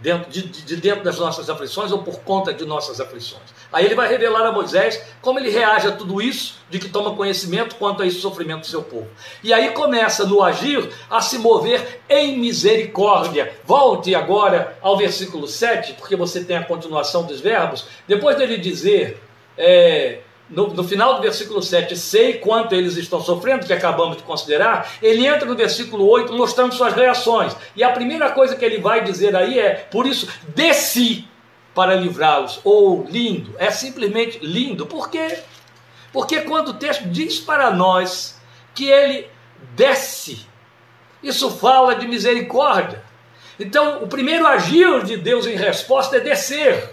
[0.00, 3.42] dentro de, de, dentro das nossas aflições ou por conta de nossas aflições.
[3.72, 7.14] Aí ele vai revelar a Moisés como ele reage a tudo isso, de que toma
[7.14, 9.08] conhecimento quanto a esse sofrimento do seu povo.
[9.42, 13.52] E aí começa no agir a se mover em misericórdia.
[13.64, 17.86] Volte agora ao versículo 7, porque você tem a continuação dos verbos.
[18.06, 19.22] Depois dele dizer.
[19.56, 24.22] É, no, no, final do versículo 7, sei quanto eles estão sofrendo, que acabamos de
[24.22, 27.56] considerar, ele entra no versículo 8 mostrando suas reações.
[27.74, 31.26] E a primeira coisa que ele vai dizer aí é: por isso, desci
[31.74, 32.60] para livrá-los.
[32.62, 34.86] Ou lindo, é simplesmente lindo.
[34.86, 35.38] Por quê?
[36.12, 38.38] Porque quando o texto diz para nós
[38.74, 39.28] que ele
[39.74, 40.46] desce,
[41.22, 43.02] isso fala de misericórdia.
[43.58, 46.90] Então, o primeiro agir de Deus em resposta é descer.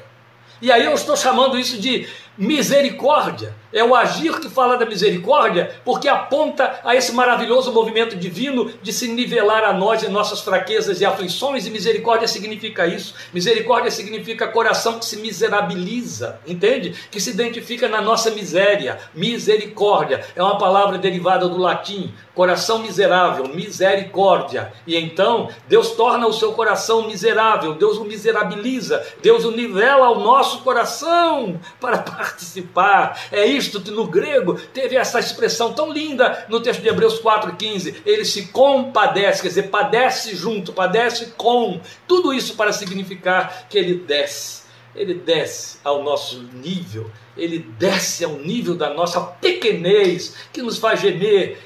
[0.61, 3.53] E aí eu estou chamando isso de misericórdia.
[3.73, 8.91] É o agir que fala da misericórdia, porque aponta a esse maravilhoso movimento divino de
[8.91, 13.13] se nivelar a nós em nossas fraquezas e aflições, e misericórdia significa isso.
[13.33, 16.93] Misericórdia significa coração que se miserabiliza, entende?
[17.09, 18.99] Que se identifica na nossa miséria.
[19.13, 24.73] Misericórdia é uma palavra derivada do latim, coração miserável, misericórdia.
[24.85, 30.19] E então, Deus torna o seu coração miserável, Deus o miserabiliza, Deus o nivela ao
[30.19, 33.19] nosso coração para participar.
[33.31, 38.01] É isto que no grego teve essa expressão tão linda no texto de Hebreus 4,15.
[38.05, 41.79] Ele se compadece, quer dizer, padece junto, padece com.
[42.07, 44.61] Tudo isso para significar que ele desce.
[44.95, 50.99] Ele desce ao nosso nível, ele desce ao nível da nossa pequenez, que nos faz
[50.99, 51.59] gemer,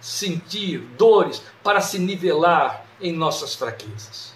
[0.00, 4.29] sentir dores, para se nivelar em nossas fraquezas.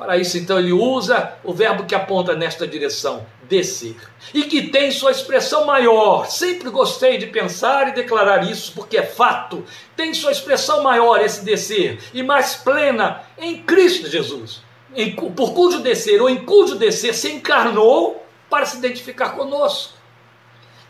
[0.00, 3.96] Para isso, então, ele usa o verbo que aponta nesta direção, descer.
[4.32, 6.24] E que tem sua expressão maior.
[6.24, 9.62] Sempre gostei de pensar e declarar isso, porque é fato.
[9.94, 14.62] Tem sua expressão maior esse descer, e mais plena em Cristo Jesus.
[14.96, 19.92] Em, por cujo descer, ou em cujo descer, se encarnou para se identificar conosco.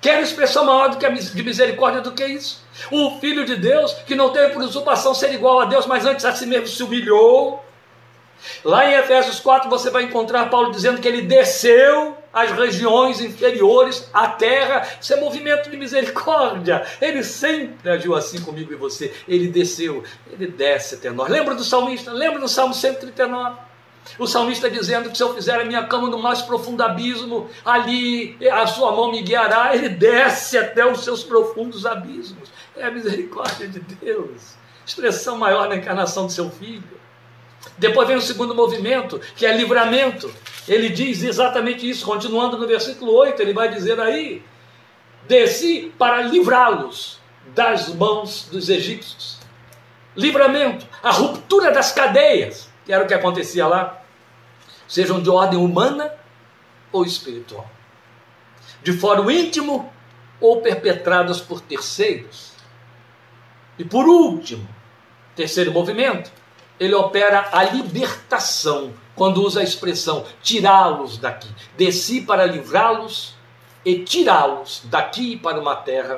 [0.01, 2.65] Quer expressão maior do que a de misericórdia do que isso?
[2.93, 6.25] O Filho de Deus, que não teve por usurpação ser igual a Deus, mas antes
[6.25, 7.65] a si mesmo se humilhou.
[8.65, 14.09] Lá em Efésios 4 você vai encontrar Paulo dizendo que ele desceu às regiões inferiores,
[14.13, 14.87] à terra.
[15.01, 16.87] Isso é movimento de misericórdia.
[17.01, 19.13] Ele sempre agiu assim comigo e você.
[19.27, 21.29] Ele desceu, ele desce até nós.
[21.29, 22.13] Lembra do salmista?
[22.13, 23.71] Lembra do Salmo 139?
[24.19, 28.37] O salmista dizendo que se eu fizer a minha cama no mais profundo abismo, ali
[28.51, 32.51] a sua mão me guiará, ele desce até os seus profundos abismos.
[32.77, 34.55] É a misericórdia de Deus.
[34.87, 37.00] Expressão maior na encarnação do seu filho.
[37.79, 40.33] Depois vem o segundo movimento, que é livramento.
[40.69, 44.43] Ele diz exatamente isso, continuando no versículo 8, ele vai dizer aí:
[45.27, 47.19] Desci para livrá-los
[47.55, 49.39] das mãos dos egípcios.
[50.17, 54.03] Livramento, a ruptura das cadeias que era o que acontecia lá,
[54.89, 56.13] sejam de ordem humana
[56.91, 57.71] ou espiritual,
[58.83, 59.93] de fórum íntimo
[60.41, 62.53] ou perpetradas por terceiros.
[63.79, 64.69] E por último,
[65.37, 66.33] terceiro movimento,
[66.81, 71.55] ele opera a libertação, quando usa a expressão tirá-los daqui.
[71.77, 73.35] Desci para livrá-los
[73.85, 76.17] e tirá-los daqui para uma terra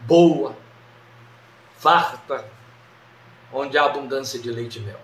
[0.00, 0.54] boa,
[1.78, 2.44] farta,
[3.50, 5.00] onde há abundância de leite e mel.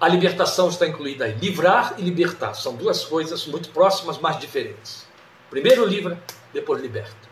[0.00, 1.32] A libertação está incluída aí.
[1.34, 5.06] Livrar e libertar são duas coisas muito próximas, mas diferentes.
[5.50, 6.20] Primeiro livra,
[6.52, 7.28] depois liberta.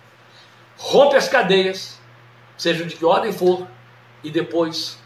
[0.76, 2.00] Rompe as cadeias,
[2.56, 3.66] seja de que ordem for,
[4.22, 4.99] e depois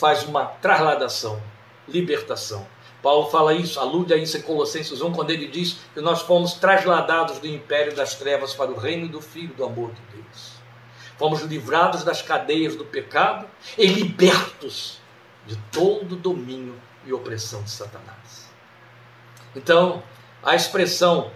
[0.00, 1.40] faz uma trasladação,
[1.86, 2.66] libertação.
[3.02, 6.54] Paulo fala isso, alude a isso em Colossenses 1, quando ele diz que nós fomos
[6.54, 10.52] trasladados do império das trevas para o reino do Filho do amor de Deus.
[11.18, 14.98] Fomos livrados das cadeias do pecado e libertos
[15.46, 18.50] de todo domínio e opressão de Satanás.
[19.54, 20.02] Então,
[20.42, 21.30] a expressão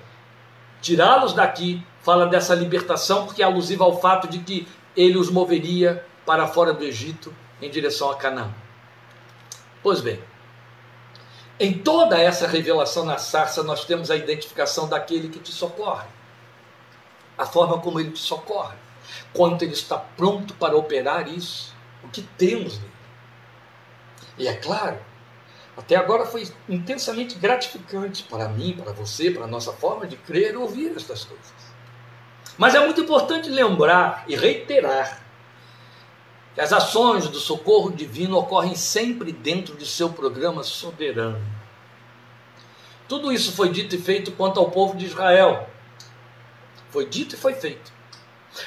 [0.81, 6.07] tirá-los daqui fala dessa libertação porque é alusiva ao fato de que ele os moveria
[6.25, 8.53] para fora do Egito em direção a Canaã.
[9.83, 10.23] Pois bem,
[11.59, 16.09] em toda essa revelação na sarça, nós temos a identificação daquele que te socorre,
[17.39, 18.77] a forma como ele te socorre
[19.33, 22.93] quanto ele está pronto para operar isso, o que temos nele.
[24.39, 24.99] E é claro,
[25.77, 30.55] até agora foi intensamente gratificante para mim, para você, para a nossa forma de crer
[30.55, 31.53] e ouvir estas coisas.
[32.57, 35.24] Mas é muito importante lembrar e reiterar
[36.55, 41.41] que as ações do socorro divino ocorrem sempre dentro de seu programa soberano.
[43.09, 45.69] Tudo isso foi dito e feito quanto ao povo de Israel.
[46.91, 47.93] Foi dito e foi feito.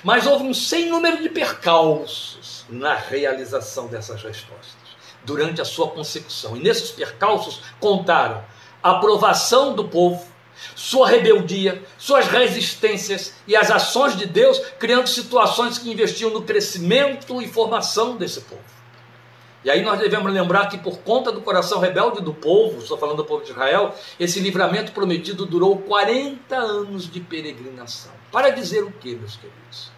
[0.04, 4.76] Mas houve um sem número de percalços na realização dessas respostas,
[5.24, 6.58] durante a sua consecução.
[6.58, 8.44] E nesses percalços contaram
[8.84, 10.28] a aprovação do povo,
[10.76, 17.42] sua rebeldia, suas resistências e as ações de Deus, criando situações que investiam no crescimento
[17.42, 18.78] e formação desse povo.
[19.64, 23.18] E aí nós devemos lembrar que por conta do coração rebelde do povo, estou falando
[23.18, 28.12] do povo de Israel, esse livramento prometido durou 40 anos de peregrinação.
[28.32, 29.92] Para dizer o que, meus queridos?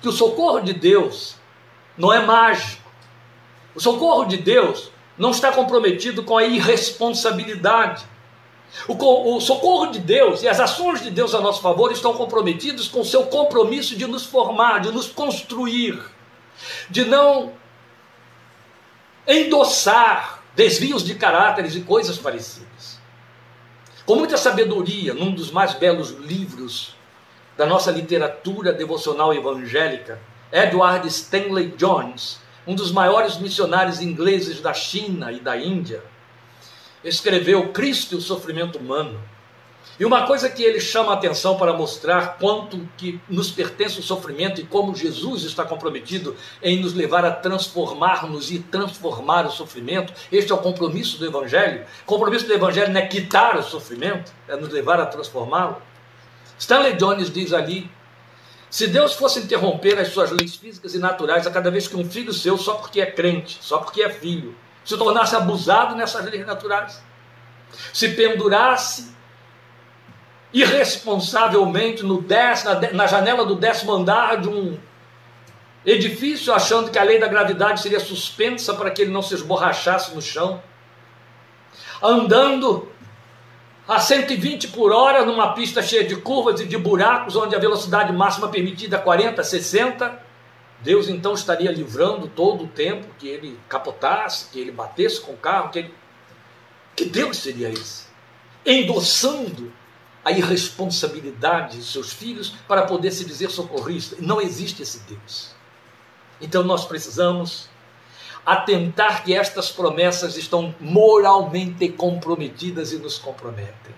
[0.00, 1.34] Que o socorro de Deus
[1.96, 2.88] não é mágico.
[3.74, 8.06] O socorro de Deus não está comprometido com a irresponsabilidade.
[8.86, 13.00] O, socorro de Deus e as ações de Deus a nosso favor estão comprometidos com
[13.00, 16.00] o seu compromisso de nos formar, de nos construir,
[16.88, 17.52] de não
[19.26, 22.98] endossar desvios de caráteres e coisas parecidas.
[24.04, 26.94] Com muita sabedoria, num dos mais belos livros
[27.56, 35.30] da nossa literatura devocional evangélica, Edward Stanley Jones, um dos maiores missionários ingleses da China
[35.32, 36.02] e da Índia,
[37.04, 39.20] escreveu Cristo e o sofrimento humano.
[39.98, 44.02] E uma coisa que ele chama a atenção para mostrar quanto que nos pertence o
[44.02, 50.12] sofrimento e como Jesus está comprometido em nos levar a transformar-nos e transformar o sofrimento.
[50.30, 51.84] Este é o compromisso do Evangelho.
[52.02, 55.82] O compromisso do Evangelho não é quitar o sofrimento, é nos levar a transformá-lo.
[56.56, 57.90] Stanley Jones diz ali:
[58.70, 62.08] se Deus fosse interromper as suas leis físicas e naturais a cada vez que um
[62.08, 64.54] filho seu, só porque é crente, só porque é filho,
[64.88, 66.98] se tornasse abusado nessas leis naturais,
[67.92, 69.14] se pendurasse
[70.50, 74.78] irresponsavelmente no dez, na, na janela do décimo andar de um
[75.84, 80.14] edifício, achando que a lei da gravidade seria suspensa para que ele não se esborrachasse
[80.14, 80.62] no chão,
[82.02, 82.90] andando
[83.86, 88.10] a 120 por hora numa pista cheia de curvas e de buracos, onde a velocidade
[88.10, 90.27] máxima permitida é 40, 60,
[90.82, 95.36] Deus então estaria livrando todo o tempo que ele capotasse, que ele batesse com o
[95.36, 95.94] carro, que ele...
[96.94, 98.06] Que Deus seria esse?
[98.64, 99.72] Endossando
[100.24, 104.16] a irresponsabilidade de seus filhos para poder se dizer socorrista.
[104.20, 105.54] Não existe esse Deus.
[106.40, 107.68] Então nós precisamos
[108.44, 113.94] atentar que estas promessas estão moralmente comprometidas e nos comprometem.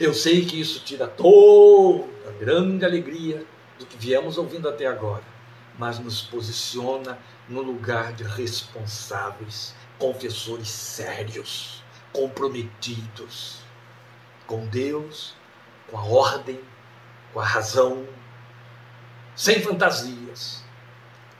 [0.00, 3.44] Eu sei que isso tira toda a grande alegria
[3.78, 5.22] do que viemos ouvindo até agora,
[5.78, 7.18] mas nos posiciona
[7.48, 13.60] no lugar de responsáveis, confessores sérios, comprometidos
[14.46, 15.34] com Deus,
[15.88, 16.60] com a ordem,
[17.32, 18.06] com a razão,
[19.36, 20.64] sem fantasias,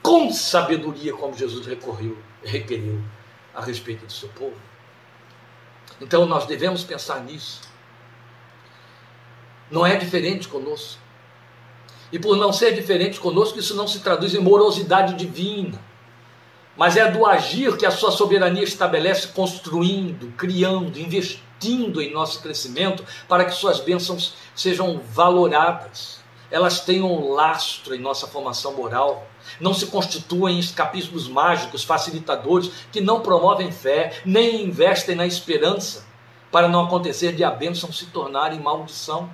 [0.03, 3.03] com sabedoria, como Jesus recorreu, requeriu
[3.55, 4.57] a respeito do seu povo.
[6.01, 7.63] Então nós devemos pensar nisso.
[9.71, 11.01] Não é diferente conosco.
[12.13, 15.79] E por não ser diferente conosco, isso não se traduz em morosidade divina,
[16.77, 23.05] mas é do agir que a sua soberania estabelece, construindo, criando, investindo em nosso crescimento,
[23.27, 29.27] para que suas bênçãos sejam valoradas, elas tenham lastro em nossa formação moral,
[29.61, 36.07] não se constituem em escapismos mágicos, facilitadores, que não promovem fé, nem investem na esperança,
[36.51, 39.29] para não acontecer de a bênção se tornar em maldição.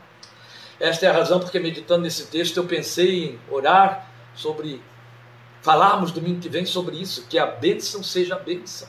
[0.85, 4.83] Esta é a razão porque, meditando nesse texto, eu pensei em orar sobre,
[5.63, 8.87] falarmos domingo que vem sobre isso, que a bênção seja a bênção.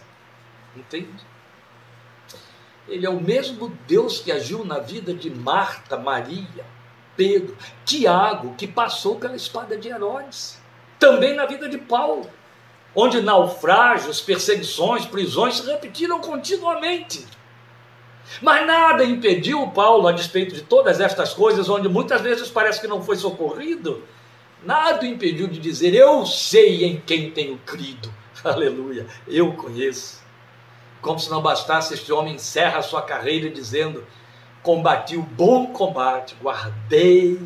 [0.75, 1.25] Entende?
[2.85, 6.65] Ele é o mesmo Deus que agiu na vida de Marta, Maria,
[7.15, 10.59] Pedro, Tiago, que passou pela espada de Herodes.
[10.99, 12.29] Também na vida de Paulo,
[12.93, 17.25] onde naufrágios, perseguições, prisões se repetiram continuamente.
[18.41, 22.87] Mas nada impediu Paulo, a despeito de todas estas coisas, onde muitas vezes parece que
[22.87, 24.03] não foi socorrido,
[24.63, 28.11] nada impediu de dizer: Eu sei em quem tenho crido.
[28.43, 30.23] Aleluia, eu conheço.
[31.01, 34.05] Como se não bastasse, este homem encerra a sua carreira dizendo:
[34.63, 37.39] Combati o bom combate, guardei,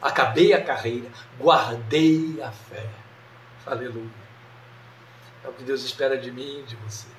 [0.00, 1.08] acabei a carreira,
[1.38, 2.86] guardei a fé.
[3.66, 4.26] Aleluia.
[5.44, 7.15] É o que Deus espera de mim e de você.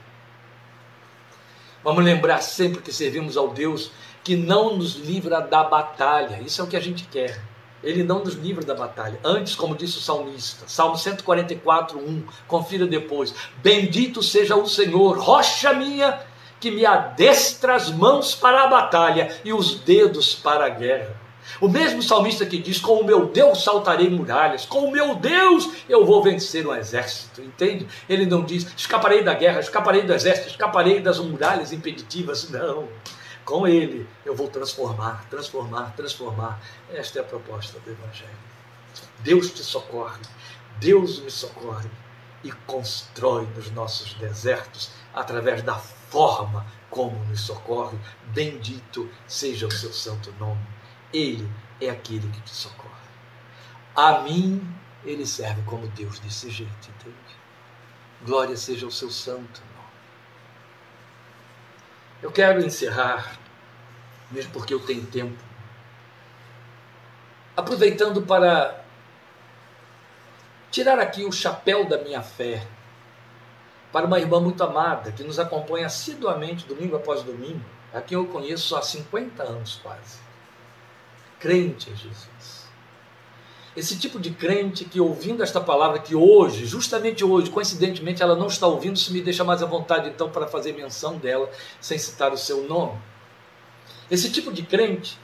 [1.84, 3.92] Vamos lembrar sempre que servimos ao Deus
[4.24, 6.42] que não nos livra da batalha.
[6.46, 7.42] Isso é o que a gente quer.
[7.84, 9.20] Ele não nos livra da batalha.
[9.24, 13.34] Antes, como disse o salmista, Salmo 144, 1, confira depois.
[13.64, 16.20] Bendito seja o Senhor, rocha minha,
[16.60, 21.27] que me adestra as mãos para a batalha e os dedos para a guerra.
[21.60, 25.70] O mesmo salmista que diz: Com o meu Deus saltarei muralhas, com o meu Deus
[25.88, 27.88] eu vou vencer um exército, entende?
[28.08, 32.88] Ele não diz: escaparei da guerra, escaparei do exército, escaparei das muralhas impeditivas, não.
[33.44, 36.62] Com ele eu vou transformar, transformar, transformar.
[36.92, 38.30] Esta é a proposta do Evangelho.
[39.20, 40.22] Deus te socorre,
[40.80, 41.90] Deus me socorre
[42.44, 47.98] e constrói nos nossos desertos através da forma como nos socorre.
[48.28, 50.77] Bendito seja o seu santo nome.
[51.14, 51.50] Ele
[51.80, 52.88] é aquele que te socorre.
[53.96, 54.62] A mim,
[55.04, 57.16] ele serve como Deus desse jeito, entende?
[58.24, 59.88] Glória seja o seu santo nome.
[62.22, 63.40] Eu quero encerrar,
[64.32, 65.38] mesmo porque eu tenho tempo,
[67.56, 68.84] aproveitando para
[70.70, 72.68] tirar aqui o chapéu da minha fé
[73.92, 78.28] para uma irmã muito amada que nos acompanha assiduamente domingo após domingo, a quem eu
[78.28, 80.27] conheço há 50 anos quase
[81.40, 82.68] crente em Jesus.
[83.76, 88.48] Esse tipo de crente que ouvindo esta palavra, que hoje, justamente hoje, coincidentemente, ela não
[88.48, 91.48] está ouvindo, isso me deixa mais à vontade então para fazer menção dela,
[91.80, 92.98] sem citar o seu nome.
[94.10, 95.20] Esse tipo de crente,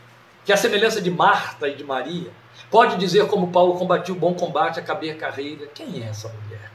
[0.45, 2.32] que a semelhança de Marta e de Maria,
[2.70, 5.66] pode dizer como Paulo combatiu o bom combate, acabei a carreira.
[5.74, 6.72] Quem é essa mulher?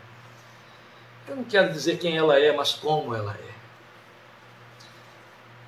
[1.29, 3.59] Eu não quero dizer quem ela é, mas como ela é.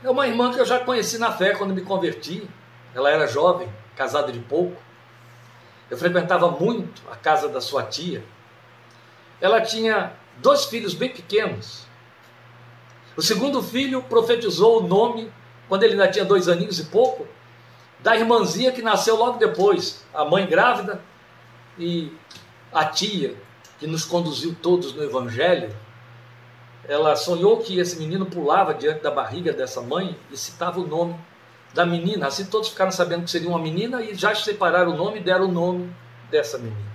[0.02, 2.48] É uma irmã que eu já conheci na fé quando me converti.
[2.94, 4.80] Ela era jovem, casada de pouco.
[5.88, 8.24] Eu frequentava muito a casa da sua tia.
[9.40, 11.86] Ela tinha dois filhos bem pequenos.
[13.16, 15.32] O segundo filho profetizou o nome,
[15.68, 17.26] quando ele ainda tinha dois aninhos e pouco,
[17.98, 21.00] da irmãzinha que nasceu logo depois, a mãe grávida
[21.78, 22.12] e
[22.72, 23.36] a tia
[23.78, 25.74] que nos conduziu todos no Evangelho.
[26.88, 31.16] Ela sonhou que esse menino pulava diante da barriga dessa mãe e citava o nome
[31.72, 32.26] da menina.
[32.26, 35.46] Assim todos ficaram sabendo que seria uma menina e já separaram o nome e deram
[35.46, 35.94] o nome
[36.30, 36.90] dessa menina.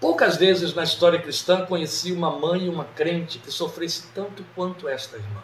[0.00, 4.88] Poucas vezes na história cristã conheci uma mãe e uma crente que sofresse tanto quanto
[4.88, 5.42] esta irmã.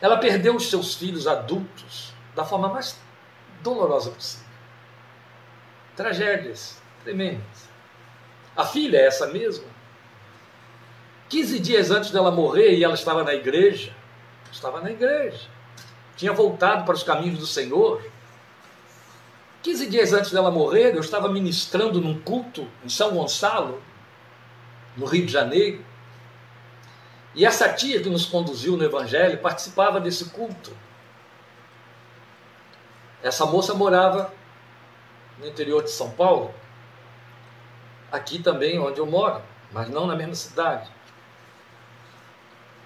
[0.00, 2.98] Ela perdeu os seus filhos adultos da forma mais
[3.62, 4.46] dolorosa possível.
[5.96, 7.68] Tragédias tremendas.
[8.56, 9.66] A filha é essa mesma.
[11.28, 13.92] 15 dias antes dela morrer, e ela estava na igreja,
[14.52, 15.55] estava na igreja
[16.16, 18.02] tinha voltado para os caminhos do Senhor.
[19.62, 23.82] 15 dias antes dela morrer, eu estava ministrando num culto em São Gonçalo,
[24.96, 25.84] no Rio de Janeiro.
[27.34, 30.74] E essa tia que nos conduziu no Evangelho participava desse culto.
[33.22, 34.32] Essa moça morava
[35.38, 36.54] no interior de São Paulo,
[38.10, 39.42] aqui também onde eu moro,
[39.72, 40.95] mas não na mesma cidade.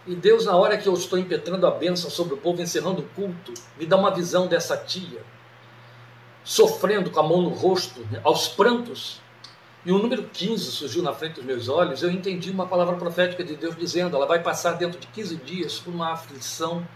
[0.06, 3.08] E Deus, na hora que eu estou impetrando a bênção sobre o povo, encerrando o
[3.14, 5.22] culto, me dá uma visão dessa tia
[6.42, 9.20] sofrendo com a mão no rosto, né, aos prantos.
[9.84, 12.02] E o número 15 surgiu na frente dos meus olhos.
[12.02, 15.78] Eu entendi uma palavra profética de Deus dizendo: ela vai passar dentro de 15 dias
[15.78, 16.86] por uma aflição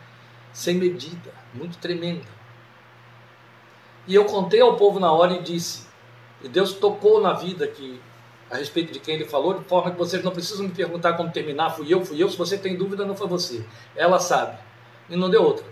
[0.53, 2.27] sem medida, muito tremenda.
[4.07, 5.87] E eu contei ao povo na hora e disse:
[6.45, 7.99] e Deus tocou na vida que
[8.51, 11.31] a respeito de quem ele falou, de forma que vocês não precisam me perguntar como
[11.31, 13.65] terminar, fui eu, fui eu, se você tem dúvida, não foi você.
[13.97, 14.59] Ela sabe.
[15.09, 15.67] E não deu outra.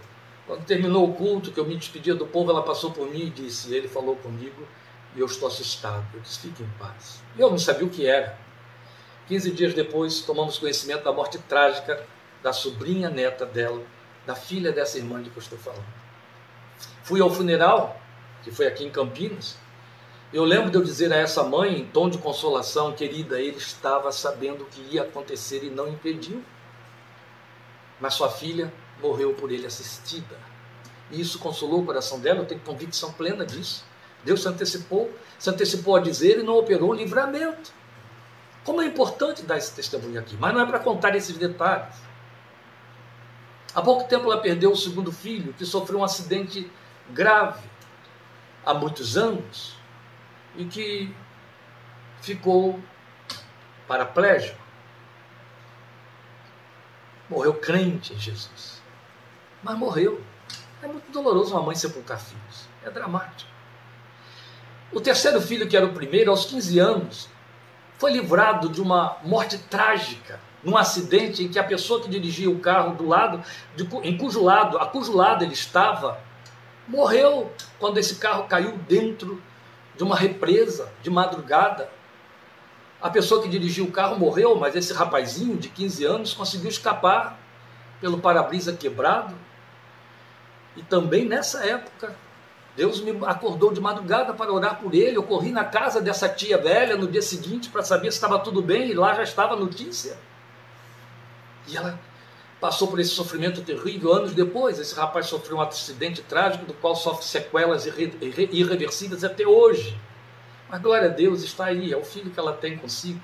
[0.46, 3.30] Quando terminou o culto, que eu me despedia do povo, ela passou por mim e
[3.30, 4.66] disse: Ele falou comigo
[5.14, 6.04] e eu estou assustado.
[6.14, 7.22] Eu disse: Fique em paz.
[7.36, 8.36] E eu não sabia o que era.
[9.28, 12.04] Quinze dias depois, tomamos conhecimento da morte trágica
[12.42, 13.80] da sobrinha neta dela,
[14.26, 15.86] da filha dessa irmã de que eu estou falando.
[17.04, 18.00] Fui ao funeral,
[18.42, 19.56] que foi aqui em Campinas.
[20.32, 24.10] Eu lembro de eu dizer a essa mãe, em tom de consolação, querida, ele estava
[24.10, 26.42] sabendo o que ia acontecer e não impediu.
[28.00, 28.72] Mas sua filha
[29.02, 30.34] morreu por ele assistida.
[31.10, 33.84] E isso consolou o coração dela, eu tenho convicção plena disso.
[34.24, 37.70] Deus se antecipou, se antecipou a dizer e não operou um livramento.
[38.64, 41.94] Como é importante dar esse testemunho aqui, mas não é para contar esses detalhes.
[43.74, 46.70] Há pouco tempo ela perdeu o segundo filho, que sofreu um acidente
[47.10, 47.68] grave
[48.64, 49.81] há muitos anos
[50.56, 51.14] e que
[52.20, 52.80] ficou
[53.86, 54.60] paraplégico.
[57.28, 58.82] Morreu crente em Jesus
[59.62, 60.20] mas morreu.
[60.82, 62.66] É muito doloroso uma mãe sepultar filhos.
[62.84, 63.50] É dramático.
[64.92, 67.28] O terceiro filho, que era o primeiro, aos 15 anos,
[67.98, 72.58] foi livrado de uma morte trágica, num acidente em que a pessoa que dirigia o
[72.58, 73.42] carro do lado,
[73.76, 76.20] de, em cujo lado, a cujo lado ele estava,
[76.86, 79.40] morreu quando esse carro caiu dentro
[79.96, 81.88] de uma represa de madrugada.
[83.00, 87.38] A pessoa que dirigia o carro morreu, mas esse rapazinho de 15 anos conseguiu escapar
[88.00, 89.34] pelo para-brisa quebrado
[90.76, 92.14] e também nessa época,
[92.76, 95.16] Deus me acordou de madrugada para orar por ele.
[95.16, 98.62] Eu corri na casa dessa tia velha no dia seguinte para saber se estava tudo
[98.62, 100.16] bem e lá já estava a notícia.
[101.68, 101.98] E ela
[102.62, 104.78] passou por esse sofrimento terrível anos depois.
[104.78, 110.00] Esse rapaz sofreu um acidente trágico do qual sofre sequelas irre irreversíveis até hoje.
[110.68, 113.20] Mas glória a Deus está aí, é o filho que ela tem consigo.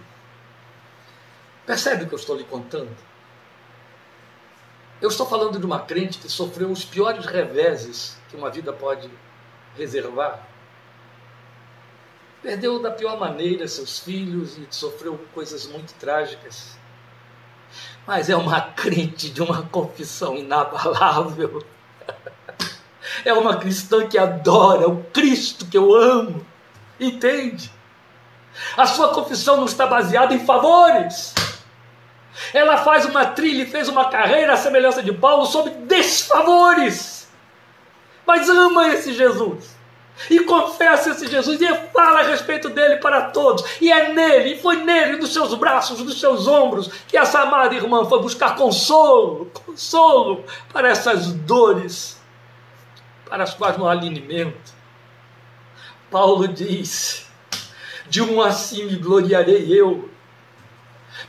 [1.65, 2.91] Percebe o que eu estou lhe contando?
[5.01, 9.09] Eu estou falando de uma crente que sofreu os piores reveses que uma vida pode
[9.77, 10.49] reservar.
[12.43, 16.78] Perdeu da pior maneira seus filhos e sofreu coisas muito trágicas.
[18.09, 21.63] Mas é uma crente de uma confissão inabalável.
[23.23, 26.47] É uma cristã que adora o Cristo que eu amo.
[26.99, 27.71] Entende?
[28.79, 31.35] A sua confissão não está baseada em favores.
[32.55, 37.29] Ela faz uma trilha e fez uma carreira à semelhança de Paulo sob desfavores.
[38.27, 39.77] Mas ama esse Jesus.
[40.31, 43.65] E confessa esse Jesus e fala a respeito dele para todos.
[43.81, 47.75] E é nele, e foi nele, nos seus braços, nos seus ombros, que essa amada
[47.75, 52.21] irmã foi buscar consolo, consolo para essas dores,
[53.29, 54.73] para as quais não há alinimento.
[56.11, 57.27] Paulo diz:
[58.09, 60.09] De um assim me gloriarei eu,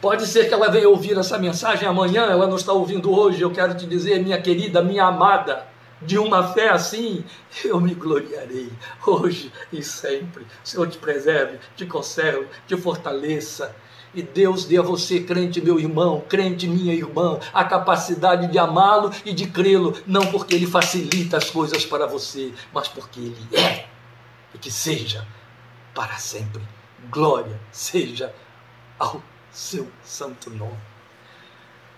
[0.02, 3.42] Pode ser que ela venha ouvir essa mensagem amanhã, ela não está ouvindo hoje.
[3.42, 5.66] Eu quero te dizer, minha querida, minha amada,
[6.02, 7.24] de uma fé assim,
[7.64, 8.72] eu me gloriarei
[9.06, 10.45] hoje e sempre.
[10.64, 13.76] Senhor te preserve, te conserve, te fortaleça.
[14.14, 19.12] E Deus dê a você, crente meu irmão, crente minha irmã, a capacidade de amá-lo
[19.24, 23.86] e de crê-lo, não porque ele facilita as coisas para você, mas porque ele é.
[24.54, 25.28] E que seja
[25.93, 26.64] para sempre.
[27.12, 28.34] Glória seja
[28.97, 29.22] ao
[29.52, 30.78] seu santo nome.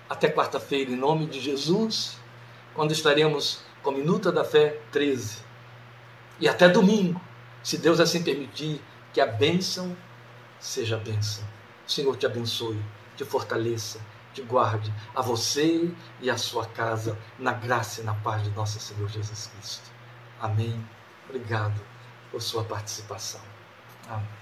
[0.09, 2.17] Até quarta-feira, em nome de Jesus,
[2.73, 5.39] quando estaremos com Minuta da Fé 13.
[6.39, 7.21] E até domingo,
[7.63, 8.81] se Deus assim permitir,
[9.13, 9.95] que a bênção
[10.59, 11.43] seja a bênção.
[11.87, 12.81] O Senhor te abençoe,
[13.15, 13.99] te fortaleça,
[14.33, 18.79] te guarde, a você e a sua casa, na graça e na paz de nosso
[18.79, 19.91] Senhor Jesus Cristo.
[20.39, 20.83] Amém.
[21.27, 21.79] Obrigado
[22.31, 23.41] por sua participação.
[24.07, 24.40] Amém.